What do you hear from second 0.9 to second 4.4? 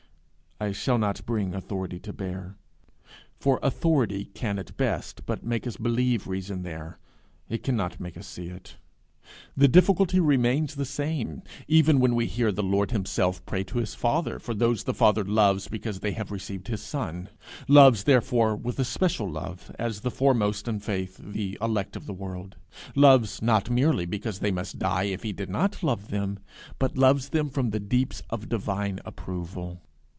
not bring authority to bear, for authority